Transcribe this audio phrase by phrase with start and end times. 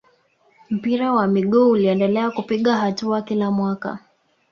[0.69, 3.99] mpira wa miguu uliendelea kupiga hatua kila mwaka